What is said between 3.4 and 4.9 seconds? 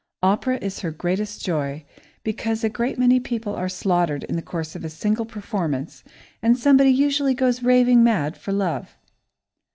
are slaughtered in the course of a